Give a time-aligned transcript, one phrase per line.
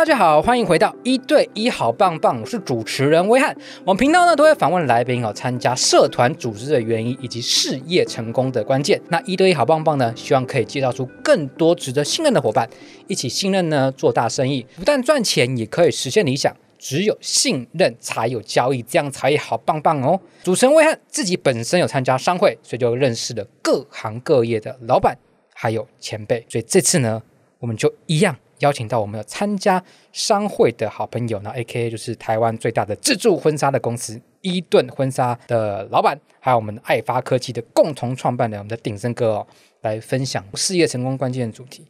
[0.00, 3.54] 大家好，欢迎回到一对一好棒棒，我是主持人威汉。
[3.84, 8.98] 我们频道呢都会访问来宾哦，参加社团组织的原因以及事业成功的关键。
[9.10, 12.66] 那一对一好棒棒呢，希望可以介绍出更多值得信任的伙伴，
[13.08, 16.56] 一起信任呢做大生意，不但赚钱，也可以实现理想。
[16.78, 20.18] 只有信任才有交易，这样才好棒棒哦。
[20.42, 25.18] 主持人威汉自己本身有参加商会，所以就认识了各行各业的老板
[25.52, 26.46] 还有前辈。
[26.48, 27.20] 所以这次呢，
[27.58, 28.34] 我们就一样。
[28.60, 29.82] 邀请到我们有参加
[30.12, 39.46] 商会的好朋友，那 AKA 就是台湾最大的自助婚纱的公司伊顿婚纱的老板，还有我们的爱发科技的共同创办人，我们的鼎森哥哦，
[39.82, 41.86] 来分享事业成功关键的主题。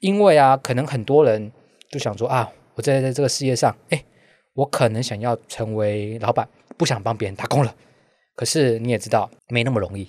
[0.00, 1.52] 因为啊，可能很多人
[1.88, 4.04] 就想说啊，我在在这个事业上，哎，
[4.54, 7.74] 我可能想要成为老板，不想帮别人打工了。
[8.34, 10.08] 可是你也知道，没那么容易。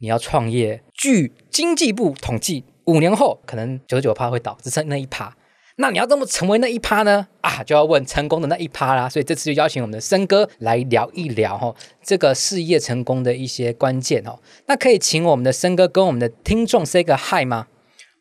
[0.00, 5.36] 你要创业，据经济部统计，五年后可能九十九趴会倒，只剩那一趴。
[5.80, 7.26] 那你要怎么成为那一趴呢？
[7.40, 9.08] 啊，就要问成功的那一趴啦。
[9.08, 14.38] 所以这次就邀请我们的森哥来聊一聊哈，这个事业成功的一些关键哦。
[14.66, 17.66] 那可以请我们的森哥跟我们的听众 say 个 hi 吗？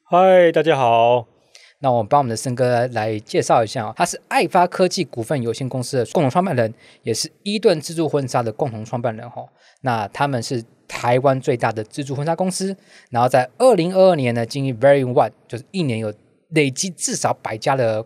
[0.05, 1.27] 嗨，大家好。
[1.79, 9.45] 那我们帮我们的森哥来介绍一下哦，他是爱发科技股份有限公司的共同创办人，也是伊顿自助婚纱的共同创办人哈。
[9.81, 12.77] 那他们是台湾最大的自助婚纱公司，
[13.09, 16.13] 然后在二零二二年呢，经营 Very One，就是一年有。
[16.49, 18.05] 累积至少百家的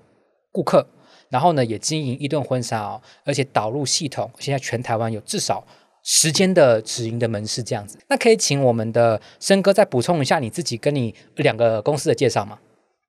[0.51, 0.85] 顾客，
[1.29, 5.65] 然后呢，也经营一顿婚纱哦，而且导入系统，现在全台湾有至少
[6.03, 7.97] 十间的直营的门市这样子。
[8.09, 12.59] 那可以请我们的申哥再补充一下你自己跟你两个公司的介绍吗？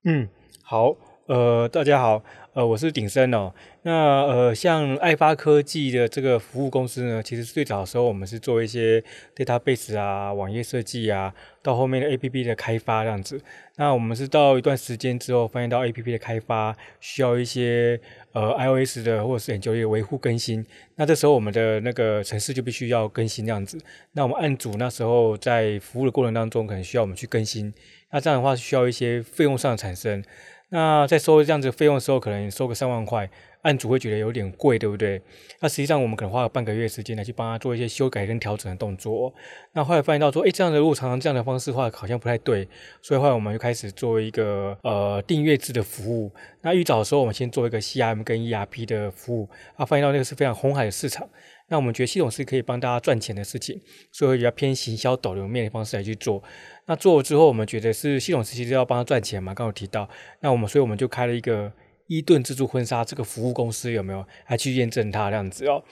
[0.04, 0.28] 嗯，
[0.62, 0.94] 好，
[1.26, 2.22] 呃，大家好。
[2.52, 3.50] 呃，我是鼎森哦。
[3.82, 3.92] 那
[4.26, 9.02] 呃，像爱发科技的这个服务公司呢，其实最早的时候我们是做一些
[9.34, 13.40] database 啊、网页设计啊，到后面的 APP 的开发这样子。
[13.76, 17.98] 那我们是到一段时间之后，发现到 APP 的开发需要一些
[18.32, 20.64] 呃 iOS 的或者是 Android 维护更新。
[20.96, 23.78] 那这时候我们的那个程式就必须要更新这样子。
[24.12, 27.72] 那我们案主那时候在服务的过程当中，可能需要我们去更新。
[28.12, 30.22] 那这样的话需要一些费用上的产生。
[30.70, 33.30] 那在收这样子费用的时候，可能收个三万块，
[33.64, 35.20] 案主会觉得有点贵，对不对？
[35.60, 39.34] 那实际上我们可能花了半个月时间来去帮他做一些修改跟调整的动作。
[39.72, 42.68] 那后来发现到说，诶，这样的如果常常这样的方式的话，好像不太对，
[43.02, 46.30] 所以后来我们就开始做一个呃订阅制的服务。
[46.60, 51.28] 那预早的时候，我们先做一个 CRM 跟 ERP 的服务，啊，发现到那个是非常红海的市场。
[51.68, 53.80] 那我们觉得系统是可以帮大家赚钱的事情，
[54.12, 56.42] 所以比较偏行销导流面的方式来去做。
[56.84, 60.06] 那做了之后，我们觉得是系统其实要帮他赚钱嘛，刚刚有提到。
[60.40, 61.72] 那我们所以我们就开了一个
[62.06, 64.24] 伊顿自助婚纱这个服务公司，有没有？
[64.44, 65.82] 还去验证它这样子哦。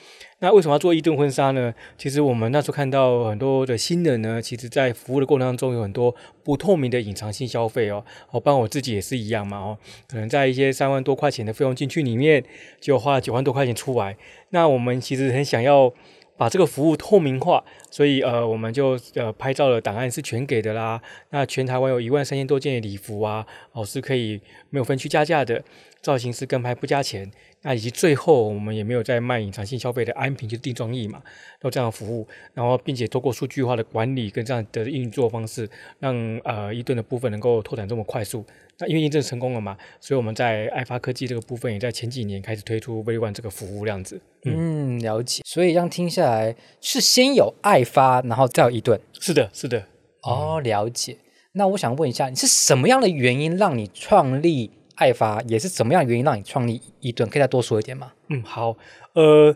[0.40, 1.72] 那为什么要做伊顿婚纱呢？
[1.96, 6.14] 其实我们那时候看到很多的新人呢，其实在服务的过程当中有很多
[6.44, 8.04] 不透明的隐藏性消费哦。
[8.30, 9.78] 我包括我自己也是一样嘛哦，
[10.08, 12.44] 可能在一些三万多块钱的费用进去里面，
[12.80, 14.16] 就花了九万多块钱出来。
[14.50, 15.92] 那我们其实很想要。
[16.34, 21.00] 把这个服务透明化，所以呃，我们就呃拍照的档案是全给的啦。
[21.30, 24.40] 那全台湾有一万三千多件礼服啊，哦是可以
[24.70, 25.62] 没有分区加价的，
[26.02, 27.30] 造型师跟拍不加钱。
[27.64, 31.22] 那以及最后我们也没有在卖隐藏性消费的安瓶，就是定妆液嘛，
[31.60, 32.26] 都这样的服务。
[32.54, 35.70] 然后并且透过数据化的管理跟这样的运作方式，
[36.00, 36.14] 让
[36.44, 38.44] 呃伊顿的部分能够拓展这么快速。
[38.78, 44.20] 那因为验证成功了嘛，所以我们在爱发科技这个部分也在前几年开始推出 Very One 这个服务，这样子。
[44.44, 45.42] 嗯，了解。
[45.46, 49.00] 所以这样听下来，是先有爱发，然后再有伊顿。
[49.20, 49.86] 是的，是的。
[50.22, 51.16] 哦，了解。
[51.52, 55.40] 那我想问一下，你是什么样的原因让你创立爱发？
[55.42, 57.28] 也是什么样的原因让你创立一顿？
[57.28, 58.12] 可以再多说一点吗？
[58.28, 58.76] 嗯，好。
[59.14, 59.54] 呃。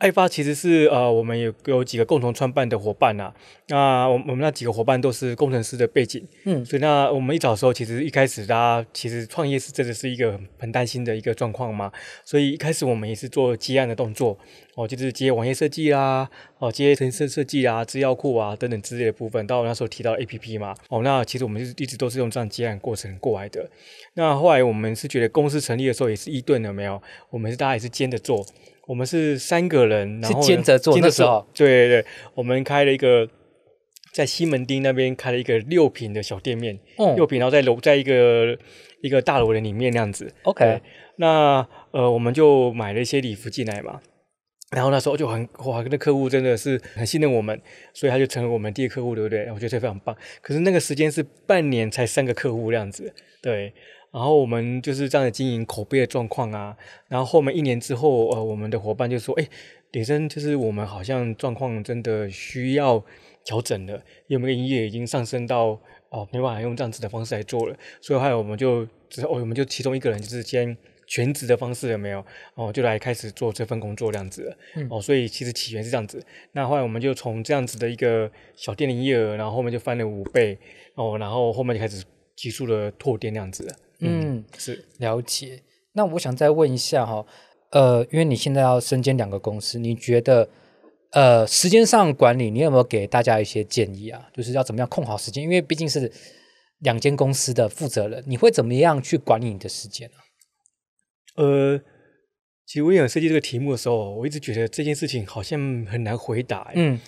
[0.00, 3.34] 爱发其实是呃，我们有有几个共同创办的伙伴呐、啊。
[3.68, 11.92] 那我我们那几个伙伴都是工程师的背景，嗯，所以那我们一早的时候，其实一开始大家其实创业是真的是一个很很担心的一个状况嘛。
[12.24, 14.38] 所以一开始我们也是做接案的动作，
[14.74, 16.26] 哦，就是接网页设计啦，
[16.58, 19.46] 哦，接程式设计啊、资料库啊等等之类的部分。
[19.46, 23.68] 到那时候提到 APP 嘛，哦，那其实我们就是一直都是用这样接案过程过来的。
[24.14, 27.02] 那后来我们是觉得公司成立的时候也是伊顿了没有？
[27.28, 28.46] 我们是大家也是兼着做。
[28.90, 33.28] 我们是三个人，然后兼着做的时候，对对对，我们开了一个
[34.12, 38.58] 在西门町那边开了一个六平的小店面，嗯，六平，然后在楼在一个
[39.00, 40.34] 一个大楼的里面那样子。
[40.42, 40.80] OK，
[41.18, 44.00] 那呃，我们就买了一些礼服进来嘛，
[44.72, 47.62] 然后那时候就很哇，那客户真的是很信任我们，
[47.94, 49.48] 所以他就成为我们第一个客户，对不对？
[49.52, 50.16] 我觉得这非常棒。
[50.42, 53.72] 可是那个时间是半年才三个客户这样子，对。
[54.12, 56.76] 然后我们就是这样的经营口碑的状况啊，
[57.08, 59.48] 然后后面一年之后，呃，我们的伙伴就说，哎，
[59.92, 63.04] 鼎生就是我们好像状况真的需要
[63.44, 63.94] 调整了，
[64.26, 65.78] 因为我们的营业已经上升到
[66.08, 72.24] 哦没办法用这样子的方式来做了，所以后来我们就只哦我们就其中一个人就是先全职的方式有没有？
[72.54, 74.56] 哦，就来开始做这份工作这样子。
[74.76, 76.24] 嗯、哦，所以其实起源是这样子。
[76.52, 80.58] 那后来我们就从这样子的一个小店的营业额，然后后面就翻了五倍。
[80.94, 82.04] 哦，然后后面就开始
[82.36, 83.74] 急速的拓店这样子了。
[84.00, 85.62] 嗯，嗯是了解。
[85.92, 87.24] 那我想再问一下哈，
[87.70, 90.48] 呃，因为你现在要身兼两个公司，你觉得
[91.10, 94.28] 呃时间上管理，你有没有给大家一些建议啊？
[94.32, 95.42] 就是要怎么样控好时间？
[95.42, 96.10] 因为毕竟是
[96.78, 100.16] 两间公司的负责人，你会怎么样去管理你的时间呢？
[101.36, 101.78] 呃，
[102.66, 106.70] 其实我有设计这个题目的时候，我一直觉得这件事情好像很难回答。
[106.74, 106.98] 嗯。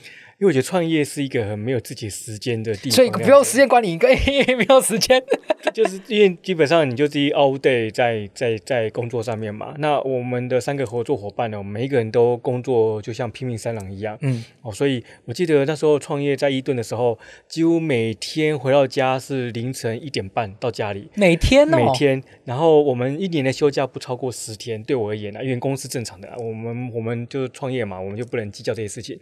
[0.43, 4.09] 因为我觉得创业是一个很没有自己时间的地方，所以不用时间管理，一个
[4.59, 5.23] 没有时间，
[5.73, 9.73] 就是因为基本上你就自己 all day 在在在工作上面嘛。
[9.79, 17.17] 那我们的三个合作伙伴呢，每一个人都工作就像拼命三郎一样，嗯，哦，所以我记得那时候创业在伊顿的时候，
[17.47, 22.21] 几乎每天回到家是凌晨一点半到家里，每天哦，每天。
[22.45, 29.17] 然后我们一年的休假不超过十天，对我而言呢，因为公司正常的，我们我们就是创业嘛，我们就不能计较这些事情。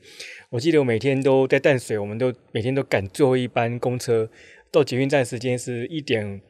[0.50, 1.20] 我记得我每天。
[1.22, 4.28] 都在淡水，我们都每天都赶最后一班公车
[4.70, 6.40] 到捷运站，时间是一点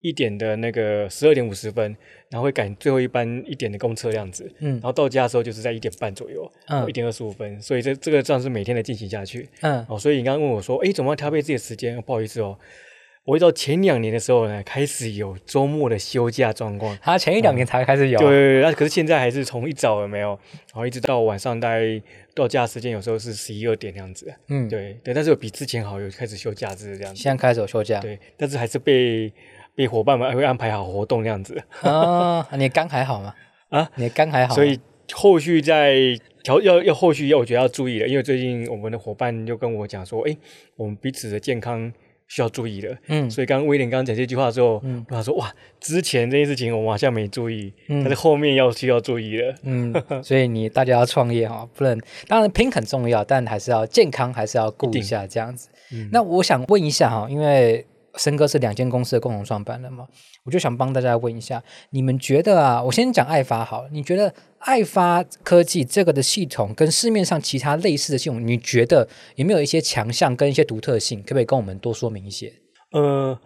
[0.00, 1.96] 一点的那个十二点五十分，
[2.30, 12.00] 然后会赶最后一班一点的公车这样子，嗯，然后到家的时候就是在一点半左右，嗯，一点二十五分，所以这这个这样是每天的进行下去，嗯，哦，所以你刚刚问我说，哎，怎么要调配自己的时间？
[12.02, 12.58] 不好意思哦。
[13.26, 16.96] 我一到前两年的时候呢，开始有周末的休假状况。
[17.02, 18.20] 他前一两年才开始有。
[18.20, 20.28] 嗯、对，那可是现在还是从一早有没有，
[20.72, 22.00] 然后一直到晚上，大概
[22.36, 24.32] 到家时间有时候是十一二点这样子。
[24.46, 27.20] 嗯，对对，但是有比之前好，有开始休假制这样子。
[27.20, 27.98] 现在开始有休假。
[27.98, 29.32] 对，但是还是被
[29.74, 31.60] 被伙伴们会安排好活动这样子。
[31.80, 33.34] 啊，你肝还好吗？
[33.70, 34.54] 啊，你肝还好。
[34.54, 34.78] 所以
[35.12, 35.96] 后续在
[36.44, 40.36] 调要要后续要我觉得要注意了，因为最近我们的伙伴就跟我讲说，哎，
[40.76, 41.92] 我们彼此的健康。
[42.28, 55.68] 需要注意的，嗯，所以刚刚威廉刚刚讲这句话的时候，嗯，他说哇，之前这件事情我们好像没注意，嗯，但是后面要需要注意了，嗯， 所以你大家要创业哈，不能，当然拼很重要，但还是要健康，还是要顾一下这样子。
[55.92, 57.86] 嗯，那我想问一下哈，因为。
[58.16, 60.06] 森哥是两间公司的共同创办人嘛，
[60.44, 71.20] 我就想帮大家问一下，你们觉得啊，我先讲爱发好了，你觉得爱发科技这个的系统跟市面上其他类似的系统，你觉得有没有一些强项跟一些独特性？
[71.22, 72.52] 可不可以跟我们多说明一些？
[72.92, 73.38] 呃，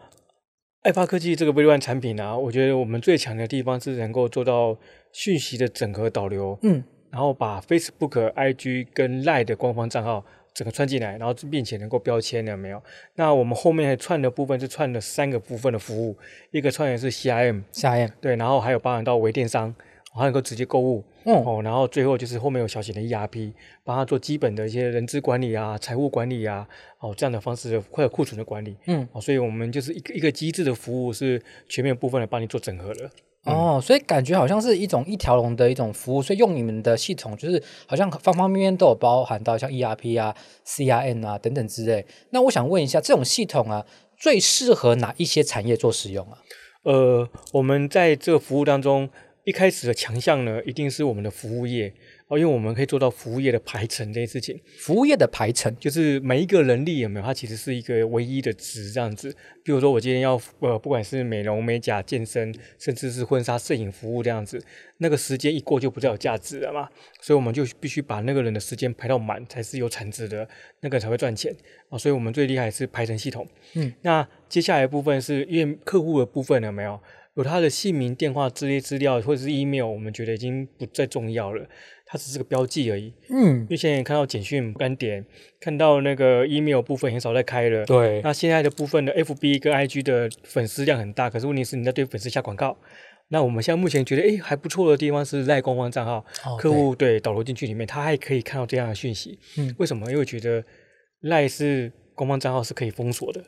[0.83, 4.77] 爱发科技这个微软产品啊，我觉得我们最强的地方是能够做到
[5.13, 10.25] 讯息的整合导流，嗯，然后把 Facebook、IG 跟 Line 的官方账号。
[10.53, 12.83] 整个串进来，然后并且能够标签了没有？
[13.15, 16.17] 那我们后面还串的部分是串了三个部分的服务，
[16.51, 19.75] 一个串的是 CRM，CRM 对，然后还有包含到微电商，
[20.13, 23.53] 还能够直接购物，嗯哦，然后最后就是后面有小型的 ERP，
[23.85, 26.67] 帮他做基本的一些人资管理啊、财务管理啊，
[26.99, 29.09] 哦这样的方式会有库存的管理，嗯。
[29.13, 33.11] 哦，所以我们就是一个一个机制的服务是全面部分来帮你做整合了。
[33.45, 40.35] 哦，所以感觉好像是一种一条龙的一种服务，所以用你们的系统，就是好像方方面面都有包含到，像 ERP 啊、
[40.67, 42.05] CRM 啊等等之类。
[42.31, 46.39] 那我想问一下，这种系统啊，最适合哪一些产业做使用啊？
[46.83, 49.09] 呃，我们在这个服务当中，
[49.45, 51.95] 一开始的强项呢，一定是我们的服务业。
[52.31, 54.57] 哦，因为我们可以做到服务业的排程这件事情。
[54.79, 57.27] 服务业的排程就是每一个人力有没有？
[57.27, 59.35] 它其实是一个唯一的值这样子。
[59.65, 64.63] 比如说我今天要呃，不管是美容美甲、健身，甚至是婚纱摄影服务这样子，
[64.99, 66.89] 那个时间一过就不再有价值了嘛。
[67.21, 70.49] 所以我们就必须把那个人的时间排到满，才是有产值的，
[70.83, 71.53] 那个才会赚钱
[71.89, 71.99] 啊。
[71.99, 73.45] 所以我们最厉害是排程系统。
[73.75, 77.01] 嗯，那接下来的部分是因为客户的部分有没有？
[77.43, 81.67] 有他的姓名、电话这些资料或者是 email，我们觉得已经不再重要了。
[82.13, 85.25] 它只是个标记而已，嗯，因为现在看到简讯不敢点，
[85.61, 88.21] 看到那个 email 部分很少在开了，对。
[88.23, 92.77] 那现在的部分的 FB 跟 IG 的粉丝量很大，可是问题是你在对粉丝下广告。
[93.29, 99.39] 那我们现在目前觉得，哎，还不错的地方是赖官方账号，哦、客户对，对导入进去里面，他还可以看到这样的讯息。
[99.57, 100.11] 嗯，为什么？
[100.11, 100.65] 因为觉得
[101.21, 103.41] 赖是官方账号是可以封锁的。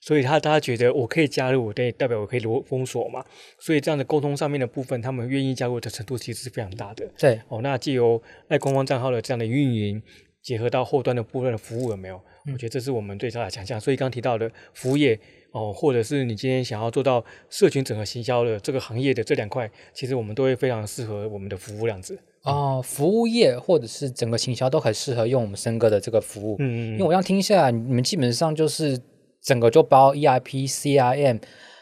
[0.00, 3.24] 所以他大家觉得我可以加入，对，代表我可以罗封锁嘛。
[3.58, 7.04] 所以这样的沟通上面的部分，他们愿意加入的程度其实是非常大的。
[7.18, 10.00] 对，哦，那既有赖官方账号的这样的运营，
[10.40, 12.20] 结合到后端的部分的服务有没有？
[12.46, 13.78] 嗯、我觉得这是我们最大的强项。
[13.80, 15.18] 所以刚提到的服务业
[15.50, 22.16] 哦，或者是你今天想要做到社群整合行销的这个行业的这两块，其实我们都会非常适合我们的服务量子。
[22.44, 26.56] 哦，服务业或者是整个行销都很适合用我们森哥的这个服务。
[26.60, 28.96] 嗯嗯，因为我这样听下来，你们基本上就是。
[29.48, 31.40] 整个就包 ERP、CRM，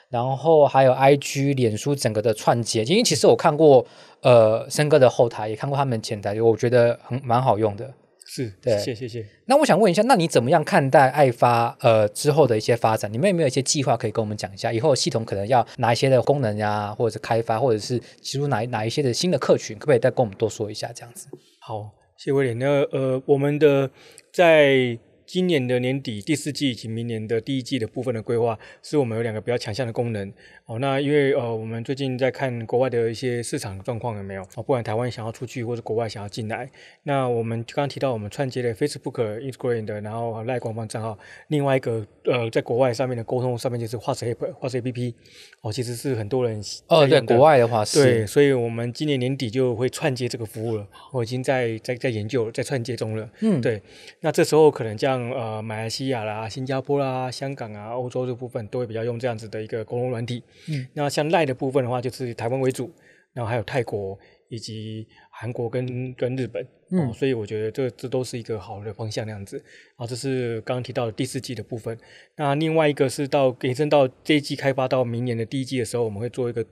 [0.08, 2.84] 然后还有 IG、脸书整个的串接。
[2.84, 3.84] 因为其实我看过
[4.22, 7.92] 呃森哥的后台，也看过他们前台，我觉得很蛮好用的。
[8.28, 9.26] 是，对，谢谢谢谢。
[9.46, 13.12] 那我想问一下，那你怎么样看待爱发呃之后的一些发展？
[13.12, 14.72] 你们有没有一些计划可以跟我们讲一下？
[14.72, 20.90] 以后系统可能要哪一些的功能呀，或者是开发，或者是其实哪哪一些的新的客群，可不可以再跟我们多说一下？
[20.94, 21.28] 这样子。
[21.60, 22.58] 好，谢谢威廉。
[22.58, 23.90] 那呃，我们的
[24.32, 24.98] 在。
[25.26, 30.32] 今年的年底第四季以及明年的第一季的部分的规划，是我们有两个比较强项的功能。
[30.66, 34.42] 哦，那因为呃，我们最近在看国外的一些市场状况有没有？
[34.42, 36.68] 哦，不管台湾想要出去，或者国外想要进来，
[37.04, 41.16] 那我们刚刚提到我们串接的 Facebook、Instagram 的，然后赖官方账号，
[41.48, 45.14] 另外一个呃，在国外上面的沟通上面就是 WhatsApp、WhatsApp APP。
[45.60, 48.02] 哦，其实是很多人哦，对，国外的话是。
[48.02, 50.84] 对，所以我们今年年底就会串接这个服务了。
[51.12, 53.30] 我已经在在在研究，在串接中了。
[53.40, 53.80] 嗯，对。
[54.20, 60.42] 那这时候可能像呃，马来西亚啦、新加坡啦、香港啊、欧洲这部分都会比较用这样子的一个沟通软体。
[60.68, 62.90] 嗯，那像赖的部分的话，就是台湾为主，
[63.32, 66.66] 然后还有泰国以及韩国跟跟日本。
[66.90, 69.62] 嗯、哦，所以我觉得这这都是一个好的方向那样子。
[69.96, 71.98] 啊，这是刚刚提到的第四季的部分。
[72.36, 76.64] 那另外一个是到延伸到这一季开发到明年的第一季的时候，我们会做一个。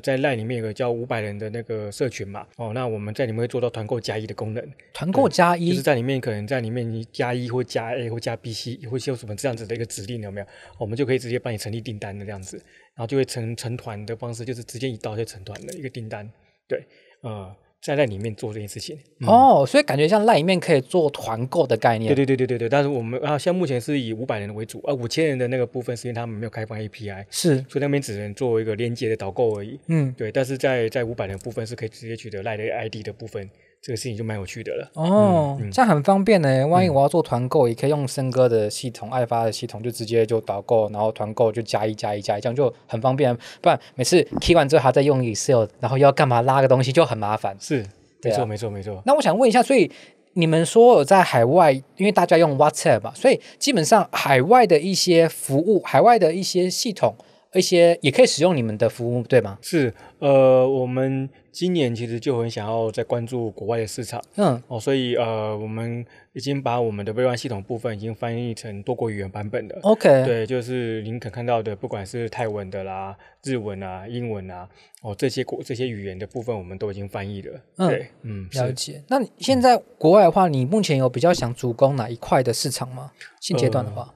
[0.00, 4.72] 在 LINE 里面有个叫五百人的那个社群嘛，哦，那我们在里面会做到团购加一的功能。
[4.92, 10.46] 团购加一，就是在里面可能在里面你加一或加 A 或加 B、C 会有什么这样子的一个指令有没有？
[10.78, 16.30] 我们就可以直接帮你成立订单的这样子，然后就会成成团的方式，就是直接一刀就成团的一个订单。
[16.66, 16.84] 对，
[17.20, 17.54] 呃。
[17.84, 22.08] 在在里面做这件事情、嗯、哦，所以感觉像 LINE 里面可以做团购的概念。
[22.08, 29.78] 对对对对对对，但是我们啊，像目前是以五百人为主，啊，五千人的那个部分是因为他们没有开放 API，是，所以那边只能做一个连接的导购而已。
[29.88, 33.50] 嗯，对，但是在在五百人的部分是可以直接取得 LINE 的 ID 的部分。
[33.84, 36.66] 这个事情就蛮有趣的了哦，嗯嗯、这样很方便呢。
[36.66, 43.36] 万一我要做团购，嗯、也可以用森哥的系统、爱发的系统，就直接就导购，然后团购就加一加一加一，这样就很方便。
[43.60, 47.54] 不然每次 key 完之后还在用 Excel，然后又要干嘛拉个东西就很麻烦。
[47.60, 47.84] 是，
[48.22, 49.02] 没错、啊、没错没错。
[49.04, 49.90] 那我想问一下，所以
[50.32, 57.14] 你们说在海外，因为大家用 WhatsApp 嘛，所以基本上海外的一些服务、海外的一些系统。
[57.54, 59.58] 一些也可以使用你们的服务，对吗？
[59.62, 74.68] 是，呃，我们今年其实就很想要再关注国外的市场，嗯，哦，所以呃，我们已经把我们的微软系统部分已经翻译成多国语言版本的，OK，对，就是您可看到的，不管是泰文的啦、日文啊、英文啊，
[75.02, 79.02] 哦，这些国这些语言的部分，我们都已经翻译了，嗯、对，嗯，了解。
[79.08, 83.12] 那你现在国外的话，你目前有比较想主攻哪一块的市场吗？
[83.40, 84.02] 现阶段的话？
[84.02, 84.14] 呃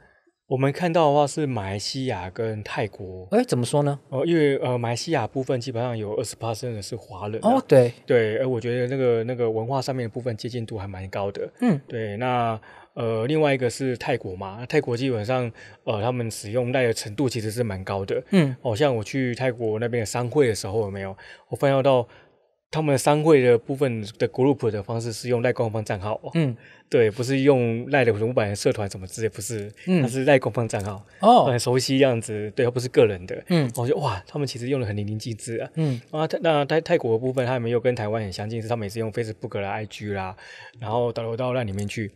[0.49, 4.01] 我们看到的话是马来西亚跟泰国，哎，怎么说呢？
[4.09, 12.17] 哦，因为呃，马来西亚部分基本上有二十八%的是华人哦，对对，而我觉得那个那个文化上面的部分接近度还蛮高的，嗯，对。
[12.17, 12.59] 那
[12.95, 15.53] 呃，另外一个是泰国嘛，泰国基本上
[15.85, 21.15] 呃，他们使用赖的程度其实是蛮高的，嗯，哦，像我去泰国那边的商会的时候，有没有？
[21.49, 22.09] 我发现到
[22.71, 26.57] 他们商会的部分的 group 的方式是用赖官方账号，嗯。
[26.91, 40.35] 对，不是用赖的五百人社团什么之类，不是，嗯，它是赖官方账号，哦，很熟悉样子，对，它不是个人的，嗯，我觉得哇，他们其实用的很淋漓尽致啊，嗯，啊，那泰泰国的部分，他们又跟台湾很相近，是他们也是用 Facebook 啦、IG 啦，
[40.81, 42.11] 然后导流到那里面去。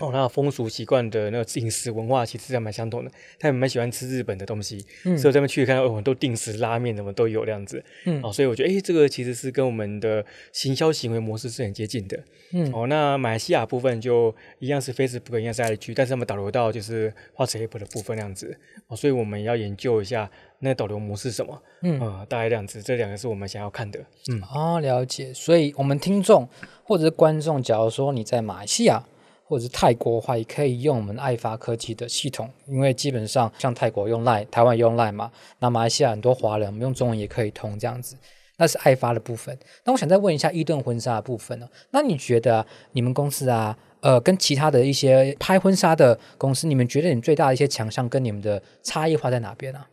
[0.00, 12.16] 哦，那风俗习惯的那个饮食文化其实还蛮相同的，他们蛮喜欢吃日本的东西，嗯，所以这边去看到哦，很多定时拉面什么都有这样子，嗯，哦，所以我觉得，诶，这个其实是跟我们的行销行为模式是很接近的，
[12.52, 23.98] 嗯，哦，那马来西亚部分就一样是 Facebook，一样是 IG，但是他们导流到就是 WhatsApp 的部分那样子，哦，所以我们要研究一下那导流模式什么，嗯，啊，大概这样子，这两个是我们想要看的，
[24.30, 26.48] 嗯，哦，了解，所以我们听众
[26.84, 29.04] 或者是观众，假如说你在马来西亚。
[29.48, 38.14] 或者是泰国的话，也可以用我们爱发科技的系统，因为基本上像泰国用 Line，台湾用 Line 嘛，那马来西亚很多华人，我们用中文也可以通这样子，
[38.58, 39.58] 那是爱发的部分。
[39.84, 41.66] 那我想再问一下伊顿婚纱的部分呢？
[41.92, 49.86] 那你觉得你们公司啊，呃，跟其他的一些拍婚纱的公司，你们觉得你最大的一些强项跟你们的差异化在哪边呢？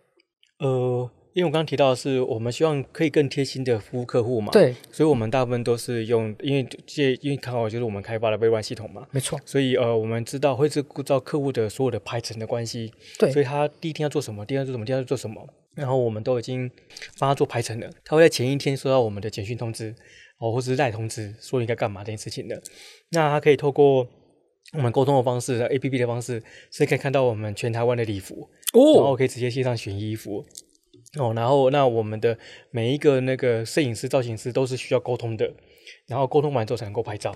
[0.60, 1.10] 呃。
[1.36, 12.90] 因为我刚刚提到的是，我们希望可以更贴心的服务客户嘛，对，所以我们大部分都是用，因为这因为刚好就是我们开发的 V1 系统嘛，没错，所以呃，我们知道会是顾到客户的所有的排程的关系，
[13.20, 16.72] 对，所以他第一天要做什么，第二天做什么，第二天做什么，然后我们都已经
[17.20, 19.94] 帮他做排程了，他会在前一天收到我们的简讯通知，
[20.38, 22.64] 哦，或者是赖通知，说应该干嘛这件事情的，
[23.10, 24.08] 那他可以透过
[24.72, 30.46] 我们沟通的方式，APP 的方式，是可以看到我们全台湾的礼服，哦，然后可以直接线上选衣服。
[31.18, 32.38] 哦，然后那我们的
[32.72, 35.54] 每一个那个摄影师、造型师都是需要沟通的，
[36.08, 37.32] 然后沟通完之后才能够拍照。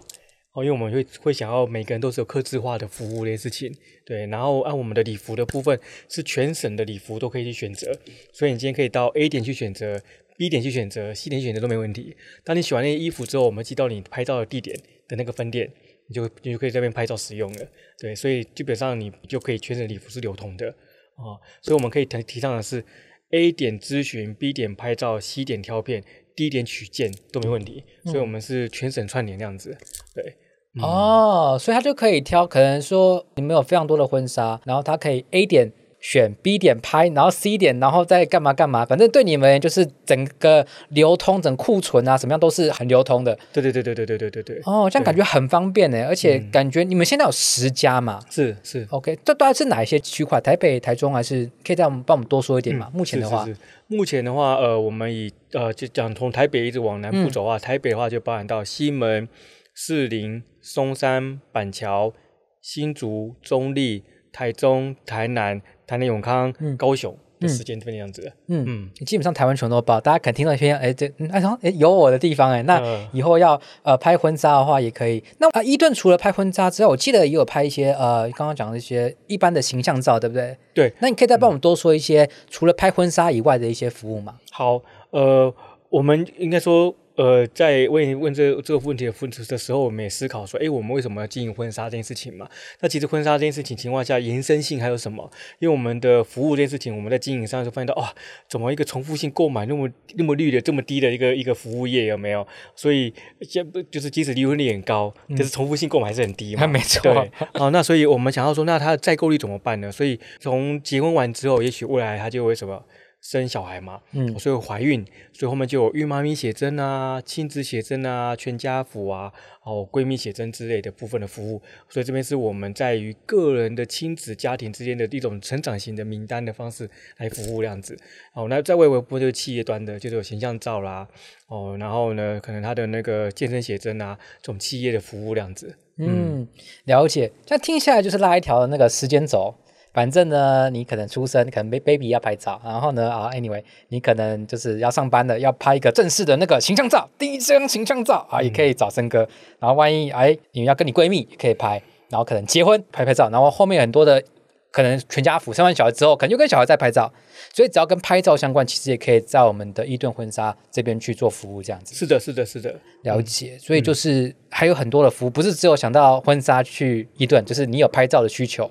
[0.53, 3.74] 哦，因为我们会会想要每个人都是有客制化的服务这些事情，
[4.05, 4.25] 对。
[4.27, 7.91] 然后按我们的礼服的部分是全省的礼服都可以去选择，
[8.33, 10.01] 所以你今天可以到 A 点去选择
[10.38, 12.17] ，B 点去选择，C 点选择都没问题。
[12.43, 14.75] 当你选完那些衣服之后，我们寄到你拍照的地点
[15.07, 15.71] 的那个分店。
[16.12, 17.67] 你就你就可以这边拍照使用了。
[18.00, 20.67] 对，所以基本上你就可以全省礼服是流通的
[21.15, 21.39] 啊、哦。
[21.62, 22.83] 所以我们可以提提倡的是
[23.31, 26.03] A 点咨询，B 点拍照，C 点挑片
[26.36, 27.83] ，D 点取件都没问题。
[28.05, 29.77] 所以我们是全省串联这样子。
[30.15, 30.36] 对，
[30.75, 35.71] 嗯、哦，所以他就可以挑，可能说你们有非常多的婚纱，然后他可以 A 点。
[36.00, 43.38] 选 B 点拍，然后 C 点，然后再干嘛干嘛，反正对你们就是整个流通、整库存啊，什么样都是很流通的。
[43.51, 44.62] 对对对对对对对对对。
[44.63, 48.20] 哦，这样感觉很方便呢，而且感觉你们现在有十家嘛？
[48.29, 48.88] 是是。
[48.91, 50.39] OK，这大概是哪一些区块？
[50.39, 51.50] 台北、台中还是？
[51.65, 52.89] 可以再我们帮我们多说一点嘛？
[52.94, 53.46] 目前的话，
[53.88, 59.27] 目前的话，呃，我们以呃就讲从台北一直往南部走的话，台北的话就包含到西门、
[59.75, 62.13] 士林、松山、板桥、
[62.62, 65.62] 新竹、中立、台中、台南。
[65.89, 72.79] 台南永康、嗯、高雄的时间这边样子，嗯嗯，基本上台湾全都报，大家可能听到一篇，哎，这，哎，哎，有我的地方，哎，那
[73.12, 75.24] 以后要呃拍婚纱的话也可以。
[75.39, 80.55] 那啊，伊顿除了拍婚纱之外，我记得也有拍一些呃，刚刚讲的一些一般的形象照，对不对？
[80.75, 80.93] 对。
[81.00, 84.36] 那你可以再帮我们多说一些，嗯、除了拍婚纱以外的一些服务吗？
[84.51, 84.79] 好，
[85.10, 85.51] 呃，
[85.89, 86.93] 我们应该说。
[87.19, 92.47] 呃，在问问这这个问题的问题的时候，我们也思考说，哎，我们为什么要经营婚纱这件事情嘛？
[92.79, 95.29] 那其实婚纱这件事情情况下，延伸性还有什么？
[95.59, 98.07] 因为我们的服务这件事情，我们在经营上就发现到，哦，
[98.47, 102.47] 怎么一个重复性购买那么那么绿的这么低的一个一个服务业有没有？
[102.73, 106.63] 所以，现就是即使离婚率很高，但是重复性购买还是很低嘛。
[106.63, 107.01] 嗯、没错。
[107.01, 107.31] 对。
[107.55, 109.91] 好，那所以我们想要说，那它的再购率怎么办呢？
[109.91, 112.81] 所以从结婚完之后，也许未来它就会什么？
[113.21, 119.31] 生小孩嘛，嗯，所以怀孕，所以后面就有孕妈咪写真啊、亲子写真啊、全家福啊、
[119.63, 127.97] 哦闺蜜写真之类的部分的服务，所以这边是我们在于个人的亲子家庭之间的一种成长型的名单的方式来服务这样子。
[128.33, 131.07] 哦，那在外围部就是企业端的，就是有形象照啦，
[131.47, 135.75] 哦，然后呢，可能他的那个健身写真啊，这种企业的服务这样子。
[135.97, 136.47] 嗯，
[136.85, 137.31] 了解。
[137.45, 139.53] 这样听下来就是拉一条的那个时间轴。
[139.91, 149.27] 反正呢，你可能出生，可能 baby 要拍照，然后呢，啊，anyway，你可能就是要上班的，要拍一个正式的那个形象照，第一张形象照啊，也可以找森哥。
[149.60, 154.23] 然后万一哎，你要跟你闺蜜也可以拍，然后可能结婚拍拍照，然后后面很多的
[154.71, 157.12] 可能全家福生完小孩之后，可能就跟小孩在拍照，
[157.52, 161.95] 所以只要跟拍照相关，其实也可以在我们的伊顿婚纱这边去做服务，这样子。
[161.95, 163.58] 是的，是的，是的，了解。
[163.58, 168.69] 所以就是还有很多的服务，不是只有想到婚纱去伊顿，就是你有拍照的需求。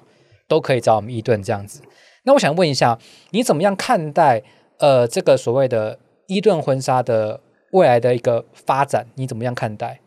[0.48, 1.82] 都可以找我们伊顿这样子。
[2.24, 2.98] 那我想问一下，
[3.30, 4.42] 你怎么样看待
[4.78, 7.40] 呃这个所谓的伊顿婚纱的
[7.72, 9.06] 未来的一个发展？
[9.14, 10.00] 你怎么样看待？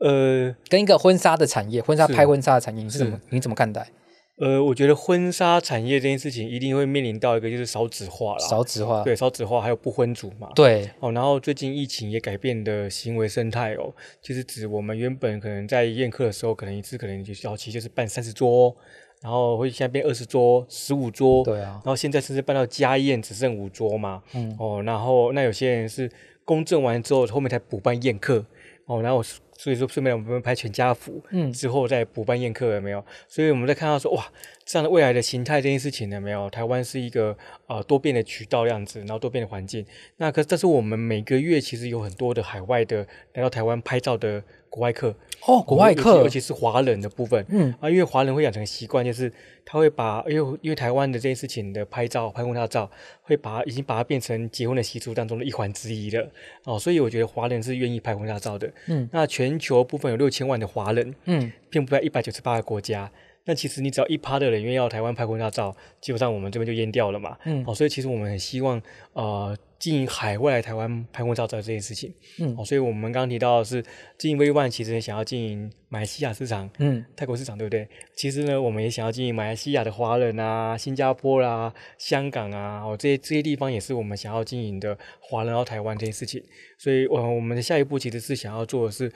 [0.00, 3.86] 呃，跟一个婚纱的产业，婚纱拍婚纱的产业，你是怎么你怎么看待？
[4.38, 18.74] 呃，我觉得婚纱产业这件事情一定会面临到一个就是少子化了，少子化，对，少子化还有不婚族嘛，对，哦，然后最近疫情也改变的行为生态哦，就是指我们原本可能在宴客的时候，可能一次可能就早期就是办三十桌。
[19.22, 21.72] 然后会现在变二十桌、十五桌，对啊。
[21.84, 24.82] 然后现在甚至办到家宴只剩五桌嘛，嗯哦。
[24.84, 26.10] 然后那有些人是
[26.44, 28.44] 公证完之后，后面才补办宴客，
[28.86, 29.02] 哦。
[29.02, 33.04] 然后所以说顺便我们拍全家福，嗯，之后再补办宴客有没有？
[33.28, 34.26] 所以我们在看到说哇，
[34.70, 36.48] 这样的未来的形态这件事情呢没有？
[36.48, 39.84] 台湾是一个呃多变的渠道样子，然后多变的环境。
[40.18, 44.42] 那可但是我们每个月其实有很多的海外的来到台湾拍照的。
[44.70, 45.12] 国外客
[45.48, 49.28] 哦，国外客，尤其是华人的部分，嗯啊，因为华人会养成习惯，就是
[49.64, 52.88] 他会把，因为因为台湾的这件事情的拍照、拍婚纱照，
[53.20, 56.30] 会把已经把它变成结婚的习俗当中的一环之一了，
[56.66, 63.10] 哦，所以我觉得华人是愿意拍婚纱照的，嗯，那全球部分有六千万的华人，嗯，遍布在一百九十八个国家。
[63.44, 67.36] 那其实你只要一趴的人愿意要台湾拍婚纱照，基本上我们这边就淹掉了嘛。
[67.44, 68.80] 嗯，哦，所以其实我们很希望
[69.14, 72.12] 呃经营海外来台湾拍婚纱照这件事情。
[72.38, 73.82] 嗯，哦，所以我们刚刚提到的是
[74.18, 77.88] 经营 VONE，其实也想要经营马来西亚市场，嗯，泰国市场对不对？
[78.14, 86.42] 其实呢，我们也想要经营马来西亚的华人啊，新加坡啦、啊、香港啊，哦，这些这些地方也是我们想要经营的华人到台湾这件事情。
[86.78, 89.10] 所以，我我们的下一步其实是想要做的是。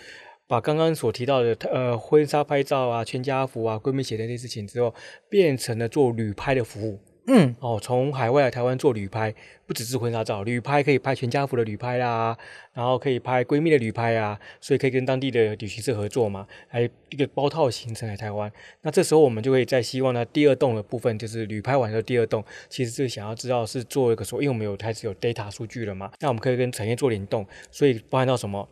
[0.46, 4.94] 把刚刚所提到的呃婚纱拍照啊、全家福啊、闺蜜写真这些事情之后，
[5.28, 7.00] 变成了做旅拍的服务。
[7.26, 12.36] 嗯，哦，从海外来台湾做旅拍，不只是婚纱照，旅拍可以拍全家福的旅拍啦，
[12.74, 18.52] 然后可以拍闺蜜的旅拍啊，所以可以跟当地的旅行社合作嘛，还有一个包套行程来台湾。
[18.82, 28.68] 那这时候我们就会在希望呢，第二栋的部分就是旅拍完的第二栋，其实是想要知道是做一个说，因为我们有开始有 data 数据了嘛，那我们可以跟产业做联动，所以包含到什么？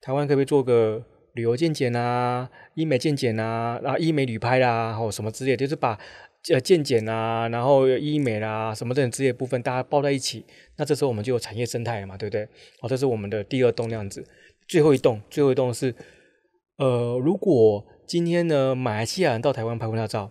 [0.00, 5.98] 台湾可不可以做个旅游健检啊，医美健检啊，然后医美旅拍啦，或什么之类，就是把
[6.50, 10.44] 呃健检啊，然后医美啦什么这种之类部分，大家包在一起，
[10.76, 12.48] 那这时候我们就有产业生态了嘛，对不对？
[12.80, 14.24] 好，这是我们的第二栋那样子。
[14.66, 15.94] 最后一栋，最后一栋是
[16.78, 20.30] 呃，如果今天呢，马来西亚人到台湾拍婚纱照，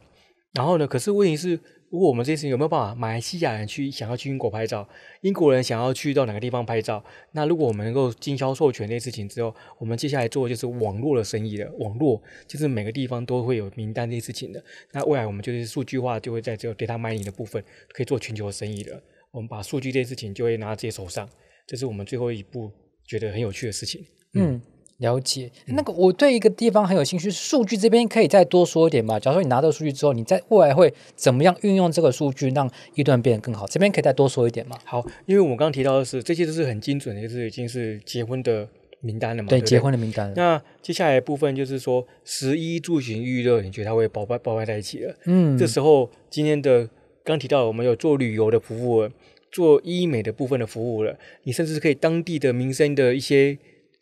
[0.54, 1.60] 然后呢，可是问题是。
[1.92, 4.88] 如果我们这次有没有办法，马来西亚人去想要去英国拍照，
[5.22, 7.04] 英国人想要去到哪个地方拍照？
[7.32, 11.72] 那如果我们能够经销授权这些事情之后，我们接下来做就是网络的生意了。
[11.80, 14.64] 网络就是每个地方都会有名单这些事情的。
[14.92, 19.02] 那未来我们就是数据化，就会在这个 data mining 的部分可以做全球的生意的。
[19.32, 21.28] 我们把数据这些事情就会拿到自己手上，
[21.66, 22.72] 这是我们最后一步
[23.06, 24.06] 觉得很有趣的事情。
[24.34, 24.62] 嗯
[25.00, 29.18] 了解，那个我对一个地方很有兴趣，数据这边可以再多说一点吗？
[29.18, 33.66] 假如说你拿到数据之后，你在未来会怎么样运用这个数据，让一段变得更好？
[33.68, 34.78] 这边可以再多说一点吗？
[34.84, 38.68] 好，因为我们刚刚提到的是，这些都是很精准的，就是已经是结婚的
[39.00, 39.48] 名单了嘛？
[39.48, 40.34] 对，对对结婚的名单。
[40.36, 45.16] 那接下来的部分就是说，食衣住行娱乐，你觉得它会包包包办在一起了？
[45.24, 46.90] 嗯，这时候今天的
[47.24, 49.10] 刚提到，我们有做旅游的服务了，
[49.50, 53.58] 做医美的部分的服务了，你甚至是可以当地的民生的一些。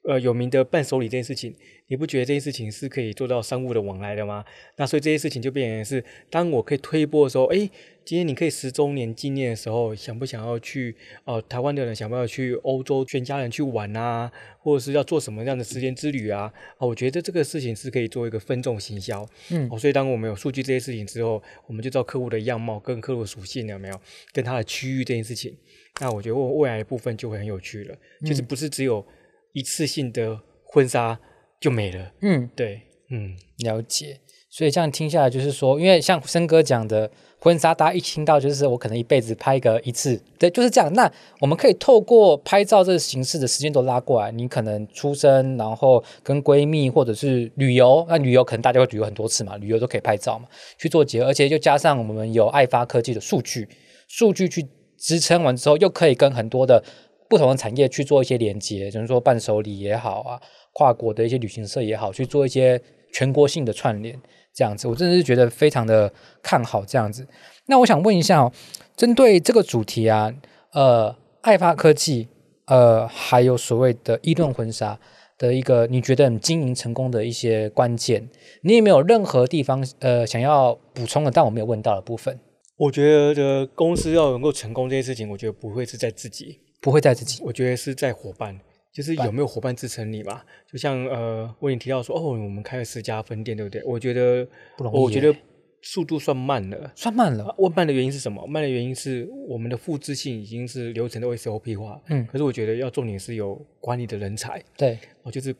[0.07, 1.53] 呃，有名的伴手礼这件事情，
[1.87, 4.45] 你不觉得这件事情是可以做到商务的往来的吗？
[4.77, 7.57] 那所以这些事情就变成是，当我可以推波的时候，哎，
[8.05, 10.95] 今天你可以十周年纪念的时候，想不想要去？
[11.25, 14.31] 呃，台湾的人想不想要去欧洲，全家人去玩啊？
[14.59, 16.49] 或者是要做什么样的时间之旅啊？
[16.77, 19.27] 啊，我觉得这个事情是可以做一个分众行销。
[19.51, 25.53] 嗯，哦，所以当我们有数据这些事情之后，我们就知道客户的样貌跟客户的属性有没有，跟他的区域这件事情，
[25.99, 29.05] 那我觉得未来的部分就会很有趣了，就是不是只有。
[29.53, 31.19] 一次性的婚纱
[31.59, 32.11] 就没了。
[32.21, 34.19] 嗯，对，嗯，了解。
[34.49, 40.91] 所以这样听下来，就是说，因为像森哥讲的婚纱，大家一听到就是我可能一辈子拍个一次，对，就是这样。
[40.93, 50.47] 那我们可以透过拍照这个形式的时间都拉过来，你可能出生，然后跟闺蜜或者是旅游，那旅游可能大家会旅游很多次嘛，旅游都可以拍照嘛，
[50.79, 53.67] 去做结合，而且就加上我们有爱发科技的数据，
[54.07, 54.65] 数据去
[54.97, 56.83] 支撑完之后，又可以跟很多的。
[57.29, 60.41] 不同的产业去做一些连接，比如说伴手礼也好啊，
[60.73, 64.19] 跨国的一些旅行社也好，去做一些全国性的串联，
[64.53, 66.11] 这样子，我真的是觉得非常的
[66.41, 67.27] 看好这样子。
[67.65, 68.51] 那我想问一下哦，
[68.95, 70.33] 针对这个主题啊，
[70.73, 72.27] 呃，爱发科技，
[72.65, 74.99] 呃，还有所谓的伊顿婚纱
[75.37, 78.29] 的一个你觉得你经营成功的一些关键，
[78.61, 82.39] 你有没有任何地方呃想要补充的，但我没有问到的部分？
[82.77, 86.61] 我觉得公司要能够成功这件事情，我觉得不会是在自己。
[86.87, 88.57] 不会在自己，我觉得是在伙伴，
[88.93, 90.45] 就是有没有伙伴支撑你吧。
[90.71, 93.83] 就像呃，我你提到说，哦，我们开了十家分店，对不对？
[93.83, 94.47] 我觉得
[94.77, 95.35] 不容易，我觉得
[95.81, 97.53] 速度算慢了，算慢了。
[97.57, 98.47] 问慢的原因是什么？
[98.47, 105.53] 慢的原因是我们的复制性已经是流程的 SOP 化，嗯，可是我觉得要重点是有管理的人才，对，我就是。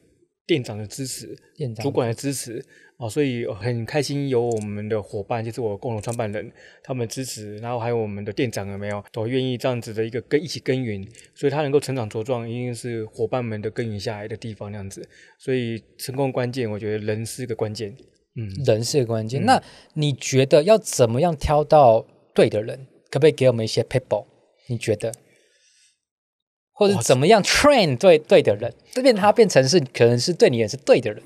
[0.48, 2.64] 店长的支持，店长主管的支持
[2.96, 6.50] 啊，所以很开心有我们的伙伴，就是我共同创办人，
[6.82, 11.06] 他们支持，然后还有我们的店长有没有都愿意这样子的一个跟一起耕耘，
[11.36, 15.08] 所以他能够成长茁壮，一定是伙伴们的耕耘下来的地方那样子。
[15.38, 17.96] 所以成功关键，我觉得人是个关键，
[18.36, 19.44] 嗯，人是个关键。
[19.44, 19.64] 嗯、那
[19.96, 22.88] 你觉得要怎么样挑到对的人？
[23.12, 24.26] 可不可以给我们一些 people？？
[24.68, 25.14] 你觉得？
[26.78, 31.22] 或者怎么样 train 对对的人，这边他变成是可能是对你也是对的人，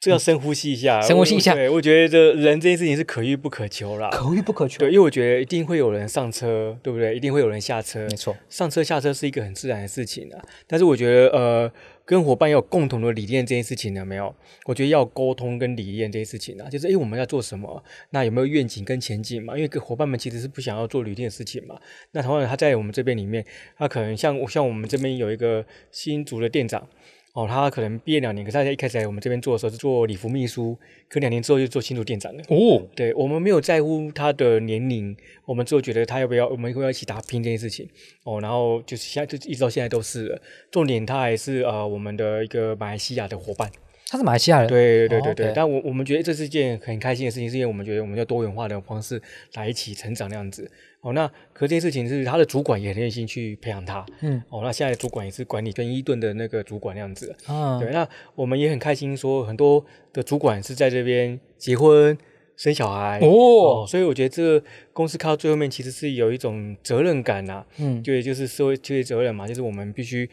[0.00, 1.54] 这要深呼吸一下，深呼吸一下。
[1.54, 4.78] 对，我觉得这人这件事情是可遇不可求啦，可遇不可求。
[4.78, 7.14] 对，因为我觉得一定会有人上车，对不对？
[7.14, 8.34] 一定会有人下车，没错。
[8.48, 11.72] 上车下车是一个很自然的事情啊，但是我觉得呃。
[12.04, 14.34] 跟伙伴要有共同的理念这件事情有没有？
[14.66, 17.82] 我觉得要沟通跟理念这件事情呢，就是诶，我们要做什么？
[18.10, 19.56] 那有没有愿景跟前景嘛？
[19.56, 21.80] 因为伙伴们其实是不想要做旅店的事情嘛。
[22.10, 23.44] 那同样他在我们这边里面，
[23.76, 26.88] 他可能像像我们这边有一个新竹的店长。
[27.34, 30.76] 哦，他可能毕业两年，可是他在一开始来我们这边做的时候是做礼服秘书，
[31.08, 32.42] 可两年之后就做新竹店长了。
[32.48, 35.16] 哦，对，我们没有在乎他的年龄，
[35.46, 37.88] 我们之后觉得他要不要，我们会要一起打拼这件事情。
[38.24, 40.42] 哦，然后就是现在就一直到现在都是了。
[40.70, 43.70] 重点他还是呃我们的一个马来西亚的伙伴。
[44.12, 45.46] 他是马来西亚人，对对对对。
[45.46, 49.18] 哦 okay、但我我们觉得这是件很开心的事情，是因为我们觉得我们要多元化的方式
[49.54, 50.70] 来一起成长那样子。
[51.00, 54.04] 哦，那可这件事情是他的主管也很愿意去培养他。
[54.20, 57.34] 嗯，哦，那现在的主管也是管理跟伊顿的那个主管那样子。
[57.46, 62.14] 啊，对，那我们也很开心，说很多的主管是在这边结婚
[62.54, 63.18] 生小孩。
[63.22, 67.66] 哦，哦，所以我觉得这个公司看到最后面其实是有一种责任感呐、啊。
[67.78, 70.28] 嗯，对，就是社会就业责任嘛，就是我们必须。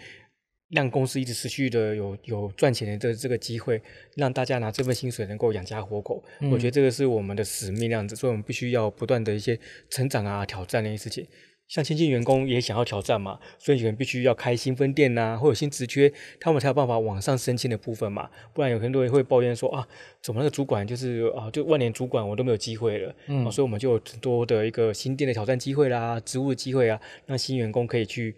[0.69, 3.82] 让公司一直持续的有有赚钱的这这个机会，
[4.15, 11.25] 让大家拿这份薪水能够养家活口，嗯、我觉得这个是我们的使命这样子，所以我们必须要不断的一些成长啊、挑战那些事情。
[11.67, 18.29] 像新进员工也想要挑战嘛，所以你们必须要开新分店呐、啊，或有新职缺，他们才有办法往上升迁的部分嘛。
[18.53, 19.88] 不然有很多人会抱怨说啊，
[20.21, 23.15] 怎么那个主管就是啊，就万年主管我都没有机会了。
[23.27, 28.36] 嗯、啊，所以我们就有很多的一个新店的挑战机会啦，职务的机会啊，让新员工可以去。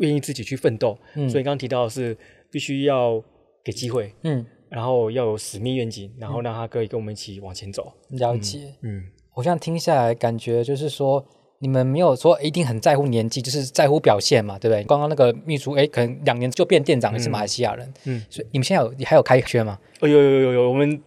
[0.00, 2.14] 愿意自己去奋斗，嗯、所以刚刚提到的是
[2.50, 3.22] 必须要
[3.64, 7.92] 给机会，嗯，然后要有使命愿景，然后让他可以跟我们一起往前走。
[8.10, 11.24] 了解，嗯，嗯我这样听下来，感觉就是说。
[11.62, 14.82] 你们没有说一定很在乎年纪，就是在乎表现嘛，对不对？
[14.84, 19.78] 刚刚那个秘书，哎，可能两年就变店长，也是马来西亚人，嗯，嗯，所以你们现在有还有开缺吗？
[20.00, 20.98] 哦，有有有有，我们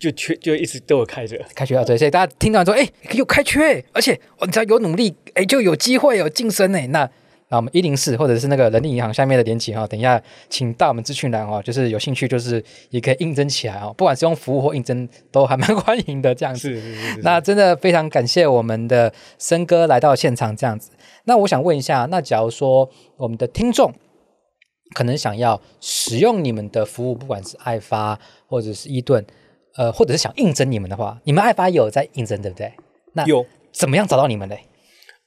[0.00, 7.08] 就缺就一直都有开着开缺啊，对，所以大家听到说，哎，有开缺，而且我只要有努力，哎，就有机会有晋升哎，那。
[7.50, 16.60] 那我们一零四或者是那个人力银行下面的连结哈，等一下请到我们资讯栏哦，就是有兴趣就是也可以应征起来哦，不管是用服务或应征都还蛮欢迎的这样子。
[16.60, 17.20] 是是是，是。
[17.22, 20.92] 那真的非常感谢我们的森哥来到现场这样子。
[21.24, 23.92] 那我想问一下，那假如说我们的听众
[24.94, 29.26] 可能想要使用你们的服务，不管是爱发或者是伊顿，
[29.76, 32.72] 呃，或者是想应征你们的话，你们爱发有在应征对不对？
[33.12, 34.60] 那有怎么样找到你们嘞？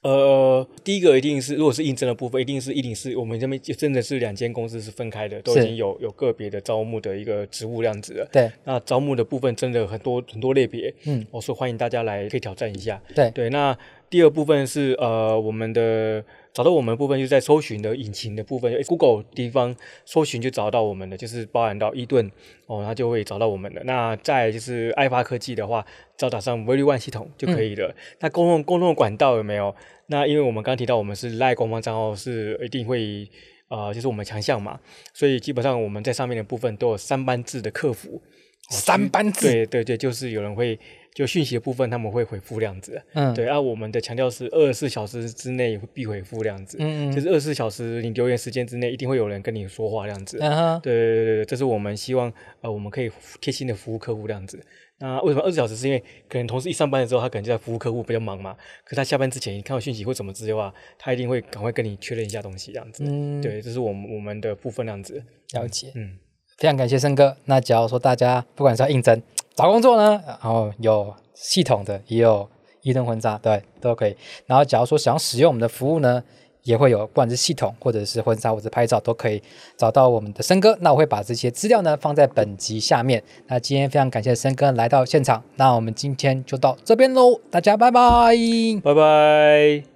[0.04, 8.28] 呃，第一个一定是，如果是应征的部分，一定是一定是我们这边就真的是两间公司是分开的，都已经有有个别的招募的一个职务量子了。
[8.30, 13.00] 对，那招募的部分真的很多很多类别，嗯，我说欢迎大家来可以挑战一下。
[13.14, 13.76] 对对，那
[14.10, 16.22] 第二部分是呃我们的。
[16.54, 22.30] 找到我们的部分就是在搜寻的引擎的部分，Google 地方搜寻就找到我们的，就是包含到伊顿
[22.68, 23.82] 哦，它就会找到我们的。
[23.82, 25.84] 那在就是爱发科技的话，
[26.16, 27.88] 只要打上 Very One 系统就可以了。
[27.88, 29.74] 嗯、那公共公众的管道有没有？
[30.08, 33.28] 那因为我们刚刚提到我们是 LINE 官方账号是一定会
[33.68, 34.78] 呃，就是我们强项嘛，
[35.12, 38.22] 所以基本上我们在上面的部分都有三班制的客服。
[38.70, 40.78] 三班制，对对对，就是有人会
[41.14, 54.58] 就讯息的部分他们会回复这样子，嗯，对，而、啊、我们的强调是二十四小时之内必回复这样子，嗯嗯，就是二十四小时你留言时间之内一定会有人跟你说话这样子，嗯哼，对对对对，这是我们希望呃我们可以贴心的服务客户这样子。
[54.98, 55.76] 那为什么二十四小时？
[55.76, 66.18] 是因为可能同事一上班的时候他可能就在服务客户比较忙嘛，可他下班之前你看到讯息或什么之类的话，他一定会赶快跟你确认一下东西这样子，嗯，对，这是我们我们的部分这样子了解，嗯。
[66.56, 67.36] 非常感谢森哥。
[67.46, 69.20] 那假如说大家不管是要应征
[69.56, 72.48] 找工作呢，然后有系统的，也有
[72.82, 74.16] 伊顿婚纱，对，都可以。
[74.46, 76.22] 然后假如说想要使用我们的服务呢，
[76.64, 79.40] 也会有，不管是系统或者是婚纱或者拍照，都可以
[79.76, 80.76] 找到我们的森哥。
[80.80, 83.22] 那我会把这些资料呢放在本集下面。
[83.46, 85.42] 那今天非常感谢森哥来到现场。
[85.56, 88.34] 那我们今天就到这边喽，大家拜拜，
[88.82, 89.93] 拜拜。